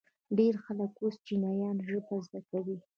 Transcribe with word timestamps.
ډیر 0.37 0.53
خلک 0.65 0.91
اوس 1.03 1.15
چینایي 1.25 1.69
ژبه 1.89 2.15
زده 2.25 2.41
کوي. 2.49 2.77